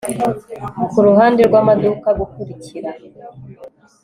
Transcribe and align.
kuruhande 0.91 1.41
rwamaduka 1.47 2.09
gukurikira 2.19 2.91